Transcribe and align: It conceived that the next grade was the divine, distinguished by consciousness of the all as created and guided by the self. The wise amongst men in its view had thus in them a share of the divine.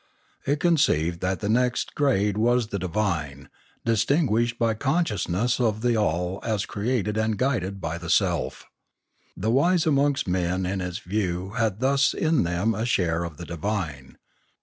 It 0.47 0.59
conceived 0.59 1.19
that 1.19 1.41
the 1.41 1.47
next 1.47 1.93
grade 1.93 2.35
was 2.35 2.69
the 2.69 2.79
divine, 2.79 3.49
distinguished 3.85 4.57
by 4.57 4.73
consciousness 4.73 5.59
of 5.59 5.81
the 5.81 5.95
all 5.95 6.39
as 6.43 6.65
created 6.65 7.17
and 7.17 7.37
guided 7.37 7.79
by 7.79 7.99
the 7.99 8.09
self. 8.09 8.65
The 9.37 9.51
wise 9.51 9.85
amongst 9.85 10.27
men 10.27 10.65
in 10.65 10.81
its 10.81 10.97
view 10.97 11.51
had 11.51 11.81
thus 11.81 12.15
in 12.15 12.41
them 12.41 12.73
a 12.73 12.83
share 12.83 13.23
of 13.23 13.37
the 13.37 13.45
divine. 13.45 14.17